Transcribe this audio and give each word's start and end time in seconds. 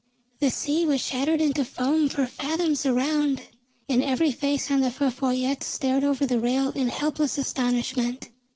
The 0.39 0.49
sea 0.49 0.87
was 0.87 0.99
shattered 0.99 1.39
into 1.41 1.63
foam 1.63 2.09
for 2.09 2.25
fathoms 2.25 2.87
around, 2.87 3.43
and 3.87 4.01
every 4.03 4.31
face 4.31 4.71
on 4.71 4.81
the 4.81 4.89
Feu 4.89 5.11
Follette 5.11 5.63
stared 5.63 6.03
over 6.03 6.25
the 6.25 6.39
rail 6.39 6.71
in 6.71 6.87
helpless 6.89 7.37
astonishment. 7.37 8.29